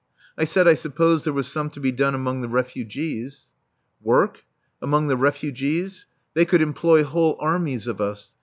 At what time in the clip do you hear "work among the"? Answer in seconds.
4.01-5.15